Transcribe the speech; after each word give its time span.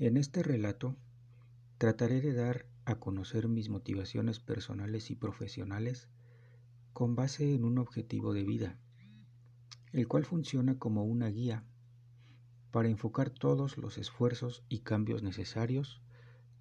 En 0.00 0.16
este 0.16 0.42
relato 0.42 0.96
trataré 1.76 2.22
de 2.22 2.32
dar 2.32 2.64
a 2.86 2.94
conocer 2.94 3.48
mis 3.48 3.68
motivaciones 3.68 4.40
personales 4.40 5.10
y 5.10 5.14
profesionales 5.14 6.08
con 6.94 7.16
base 7.16 7.54
en 7.54 7.66
un 7.66 7.76
objetivo 7.76 8.32
de 8.32 8.42
vida, 8.42 8.78
el 9.92 10.08
cual 10.08 10.24
funciona 10.24 10.78
como 10.78 11.04
una 11.04 11.28
guía 11.28 11.66
para 12.70 12.88
enfocar 12.88 13.28
todos 13.28 13.76
los 13.76 13.98
esfuerzos 13.98 14.64
y 14.70 14.78
cambios 14.78 15.22
necesarios 15.22 16.00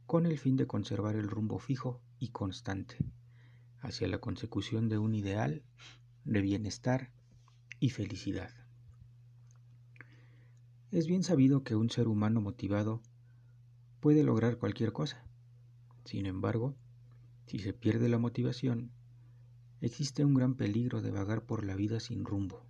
con 0.05 0.25
el 0.25 0.37
fin 0.37 0.57
de 0.57 0.67
conservar 0.67 1.15
el 1.15 1.29
rumbo 1.29 1.59
fijo 1.59 2.01
y 2.19 2.31
constante 2.31 2.97
hacia 3.79 4.09
la 4.09 4.19
consecución 4.19 4.89
de 4.89 4.97
un 4.97 5.15
ideal 5.15 5.63
de 6.25 6.41
bienestar 6.41 7.13
y 7.79 7.91
felicidad. 7.91 8.51
Es 10.91 11.07
bien 11.07 11.23
sabido 11.23 11.63
que 11.63 11.77
un 11.77 11.89
ser 11.89 12.09
humano 12.09 12.41
motivado 12.41 13.01
puede 13.99 14.23
lograr 14.23 14.57
cualquier 14.57 14.93
cosa. 14.93 15.23
Sin 16.05 16.25
embargo, 16.25 16.75
si 17.45 17.59
se 17.59 17.73
pierde 17.73 18.09
la 18.09 18.17
motivación, 18.17 18.91
existe 19.81 20.23
un 20.23 20.33
gran 20.33 20.55
peligro 20.55 21.01
de 21.01 21.11
vagar 21.11 21.45
por 21.45 21.65
la 21.65 21.75
vida 21.75 21.99
sin 21.99 22.25
rumbo, 22.25 22.65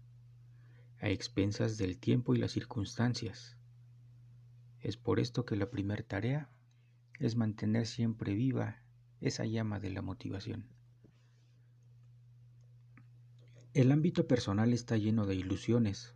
a 0.99 1.09
expensas 1.09 1.77
del 1.77 1.97
tiempo 1.99 2.33
y 2.33 2.37
las 2.37 2.51
circunstancias. 2.51 3.57
Es 4.79 4.97
por 4.97 5.19
esto 5.19 5.45
que 5.45 5.55
la 5.55 5.69
primera 5.69 6.03
tarea 6.03 6.49
es 7.19 7.35
mantener 7.35 7.85
siempre 7.85 8.33
viva 8.33 8.77
esa 9.21 9.45
llama 9.45 9.79
de 9.79 9.89
la 9.89 10.01
motivación. 10.01 10.67
El 13.73 13.91
ámbito 13.91 14.27
personal 14.27 14.73
está 14.73 14.97
lleno 14.97 15.25
de 15.25 15.35
ilusiones, 15.35 16.15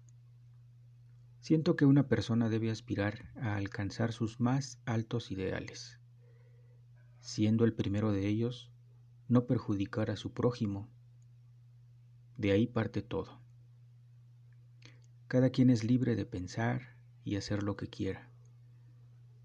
Siento 1.44 1.76
que 1.76 1.84
una 1.84 2.08
persona 2.08 2.48
debe 2.48 2.72
aspirar 2.72 3.34
a 3.36 3.58
alcanzar 3.58 4.14
sus 4.14 4.40
más 4.40 4.80
altos 4.86 5.30
ideales, 5.30 6.00
siendo 7.20 7.66
el 7.66 7.74
primero 7.74 8.14
de 8.14 8.30
ellos 8.30 8.72
no 9.28 9.46
perjudicar 9.46 10.10
a 10.10 10.16
su 10.16 10.32
prójimo. 10.32 10.88
De 12.38 12.54
ahí 12.54 12.66
parte 12.66 13.02
todo. 13.02 13.42
Cada 15.28 15.50
quien 15.50 15.70
es 15.70 15.84
libre 15.84 16.16
de 16.16 16.26
pensar 16.26 16.96
y 17.26 17.36
hacer 17.36 17.62
lo 17.62 17.76
que 17.76 17.90
quiera, 17.90 18.30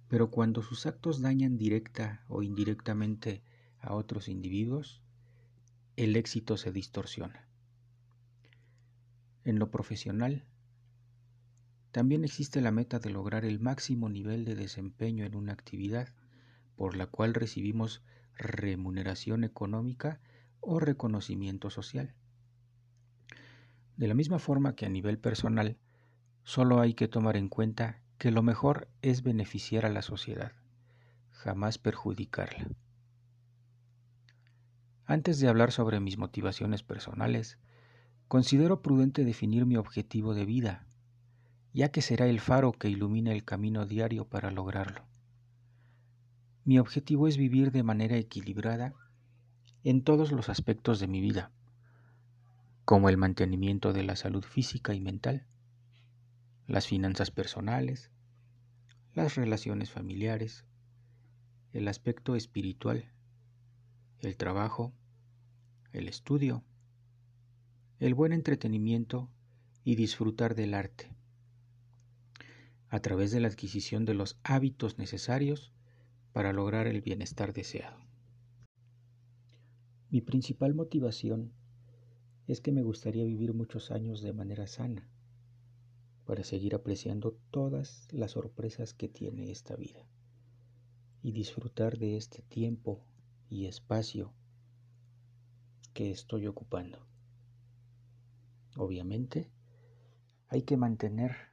pero 0.06 0.30
cuando 0.30 0.62
sus 0.62 0.86
actos 0.86 1.20
dañan 1.20 1.56
directa 1.56 2.24
o 2.28 2.44
indirectamente 2.44 3.42
a 3.80 3.92
otros 3.94 4.28
individuos, 4.28 5.02
el 5.96 6.14
éxito 6.14 6.58
se 6.58 6.70
distorsiona. 6.70 7.48
En 9.42 9.58
lo 9.58 9.72
profesional, 9.72 10.44
también 11.98 12.22
existe 12.22 12.60
la 12.60 12.70
meta 12.70 13.00
de 13.00 13.10
lograr 13.10 13.44
el 13.44 13.58
máximo 13.58 14.08
nivel 14.08 14.44
de 14.44 14.54
desempeño 14.54 15.24
en 15.24 15.34
una 15.34 15.52
actividad 15.52 16.06
por 16.76 16.96
la 16.96 17.06
cual 17.08 17.34
recibimos 17.34 18.02
remuneración 18.36 19.42
económica 19.42 20.20
o 20.60 20.78
reconocimiento 20.78 21.70
social. 21.70 22.14
De 23.96 24.06
la 24.06 24.14
misma 24.14 24.38
forma 24.38 24.76
que 24.76 24.86
a 24.86 24.88
nivel 24.88 25.18
personal, 25.18 25.76
solo 26.44 26.80
hay 26.80 26.94
que 26.94 27.08
tomar 27.08 27.36
en 27.36 27.48
cuenta 27.48 28.00
que 28.16 28.30
lo 28.30 28.44
mejor 28.44 28.86
es 29.02 29.24
beneficiar 29.24 29.84
a 29.84 29.90
la 29.90 30.02
sociedad, 30.02 30.52
jamás 31.32 31.78
perjudicarla. 31.78 32.68
Antes 35.04 35.40
de 35.40 35.48
hablar 35.48 35.72
sobre 35.72 35.98
mis 35.98 36.16
motivaciones 36.16 36.84
personales, 36.84 37.58
considero 38.28 38.82
prudente 38.82 39.24
definir 39.24 39.66
mi 39.66 39.76
objetivo 39.76 40.32
de 40.34 40.44
vida 40.44 40.87
ya 41.72 41.90
que 41.90 42.02
será 42.02 42.26
el 42.26 42.40
faro 42.40 42.72
que 42.72 42.88
ilumina 42.88 43.32
el 43.32 43.44
camino 43.44 43.86
diario 43.86 44.26
para 44.26 44.50
lograrlo. 44.50 45.04
Mi 46.64 46.78
objetivo 46.78 47.28
es 47.28 47.36
vivir 47.36 47.72
de 47.72 47.82
manera 47.82 48.16
equilibrada 48.16 48.94
en 49.84 50.02
todos 50.02 50.32
los 50.32 50.48
aspectos 50.48 51.00
de 51.00 51.08
mi 51.08 51.20
vida, 51.20 51.50
como 52.84 53.08
el 53.08 53.16
mantenimiento 53.16 53.92
de 53.92 54.02
la 54.02 54.16
salud 54.16 54.42
física 54.42 54.94
y 54.94 55.00
mental, 55.00 55.46
las 56.66 56.86
finanzas 56.86 57.30
personales, 57.30 58.10
las 59.14 59.34
relaciones 59.34 59.90
familiares, 59.90 60.64
el 61.72 61.88
aspecto 61.88 62.34
espiritual, 62.34 63.12
el 64.20 64.36
trabajo, 64.36 64.92
el 65.92 66.08
estudio, 66.08 66.64
el 68.00 68.14
buen 68.14 68.32
entretenimiento 68.32 69.30
y 69.84 69.94
disfrutar 69.96 70.54
del 70.54 70.74
arte 70.74 71.17
a 72.90 73.00
través 73.00 73.30
de 73.30 73.40
la 73.40 73.48
adquisición 73.48 74.04
de 74.04 74.14
los 74.14 74.38
hábitos 74.42 74.98
necesarios 74.98 75.72
para 76.32 76.52
lograr 76.52 76.86
el 76.86 77.00
bienestar 77.00 77.52
deseado. 77.52 77.98
Mi 80.10 80.20
principal 80.20 80.74
motivación 80.74 81.52
es 82.46 82.60
que 82.60 82.72
me 82.72 82.82
gustaría 82.82 83.24
vivir 83.24 83.52
muchos 83.52 83.90
años 83.90 84.22
de 84.22 84.32
manera 84.32 84.66
sana, 84.66 85.06
para 86.24 86.44
seguir 86.44 86.74
apreciando 86.74 87.38
todas 87.50 88.08
las 88.10 88.32
sorpresas 88.32 88.94
que 88.94 89.08
tiene 89.08 89.50
esta 89.50 89.76
vida 89.76 90.06
y 91.22 91.32
disfrutar 91.32 91.98
de 91.98 92.16
este 92.16 92.42
tiempo 92.42 93.02
y 93.50 93.66
espacio 93.66 94.32
que 95.94 96.10
estoy 96.10 96.46
ocupando. 96.46 96.98
Obviamente, 98.76 99.50
hay 100.48 100.62
que 100.62 100.76
mantener 100.76 101.47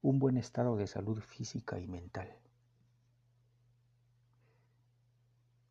un 0.00 0.18
buen 0.18 0.36
estado 0.36 0.76
de 0.76 0.86
salud 0.86 1.20
física 1.20 1.80
y 1.80 1.86
mental. 1.88 2.32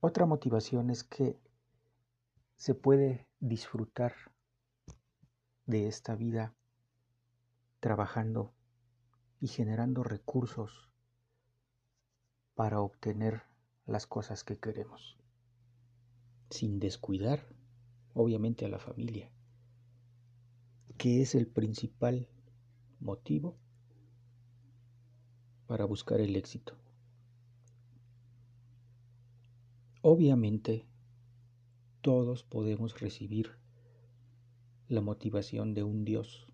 Otra 0.02 0.26
motivación 0.26 0.90
es 0.90 1.04
que 1.04 1.40
se 2.56 2.76
puede 2.76 3.28
disfrutar 3.40 4.14
de 5.66 5.88
esta 5.88 6.16
vida 6.16 6.56
trabajando 7.80 8.54
y 9.40 9.48
generando 9.48 10.04
recursos 10.04 10.92
para 12.56 12.82
obtener 12.82 13.44
las 13.86 14.08
cosas 14.08 14.44
que 14.44 14.58
queremos, 14.58 15.18
sin 16.50 16.80
descuidar 16.80 17.46
obviamente 18.14 18.66
a 18.66 18.70
la 18.70 18.80
familia, 18.80 19.32
que 20.98 21.22
es 21.22 21.36
el 21.36 21.48
principal 21.48 22.28
motivo 23.00 23.58
para 25.68 25.86
buscar 25.86 26.22
el 26.22 26.36
éxito. 26.36 26.74
Obviamente, 30.02 30.86
todos 32.02 32.44
podemos 32.44 33.00
recibir 33.00 33.52
la 34.88 35.02
motivación 35.02 35.74
de 35.74 35.84
un 35.84 36.06
Dios, 36.06 36.48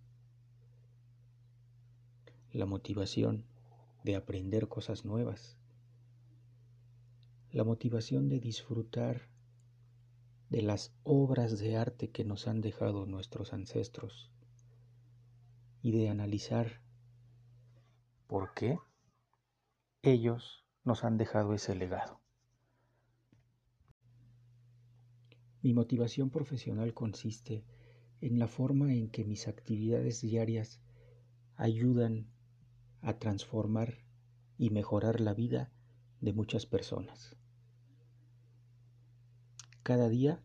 la 2.52 2.66
motivación 2.66 3.46
de 4.04 4.16
aprender 4.16 4.68
cosas 4.68 5.06
nuevas, 5.06 5.56
la 7.52 7.64
motivación 7.64 8.30
de 8.30 8.40
disfrutar 8.40 9.30
de 10.50 10.64
las 10.64 10.92
obras 11.04 11.60
de 11.60 11.78
arte 11.78 12.10
que 12.10 12.26
nos 12.26 12.48
han 12.48 12.62
dejado 12.62 13.06
nuestros 13.06 13.54
ancestros 13.54 14.32
y 15.84 15.92
de 15.92 16.10
analizar 16.10 16.82
por 18.28 18.54
qué 18.56 18.80
ellos 20.06 20.66
nos 20.84 21.06
han 21.06 21.18
dejado 21.18 21.54
ese 21.54 21.76
legado. 21.76 22.20
Mi 25.62 25.74
motivación 25.74 26.30
profesional 26.30 26.94
consiste 26.94 27.64
en 28.20 28.38
la 28.38 28.50
forma 28.50 28.94
en 28.94 29.10
que 29.10 29.24
mis 29.24 29.48
actividades 29.48 30.20
diarias 30.20 30.82
ayudan 31.56 32.28
a 33.02 33.18
transformar 33.18 34.04
y 34.58 34.72
mejorar 34.72 35.22
la 35.22 35.34
vida 35.34 35.72
de 36.20 36.34
muchas 36.34 36.66
personas. 36.66 37.38
Cada 39.84 40.10
día 40.10 40.44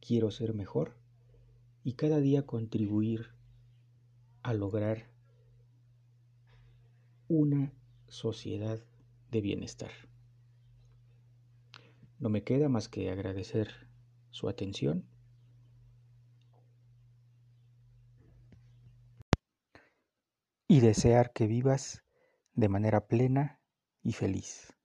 quiero 0.00 0.32
ser 0.32 0.52
mejor 0.52 0.96
y 1.84 1.92
cada 1.92 2.18
día 2.18 2.44
contribuir 2.44 3.28
a 4.42 4.52
lograr 4.52 5.10
una 7.28 7.72
sociedad 8.10 8.84
de 9.30 9.40
bienestar. 9.40 9.90
No 12.18 12.28
me 12.28 12.44
queda 12.44 12.68
más 12.68 12.88
que 12.88 13.10
agradecer 13.10 13.88
su 14.30 14.48
atención 14.48 15.08
y 20.68 20.80
desear 20.80 21.32
que 21.32 21.46
vivas 21.46 22.04
de 22.52 22.68
manera 22.68 23.06
plena 23.06 23.60
y 24.02 24.12
feliz. 24.12 24.79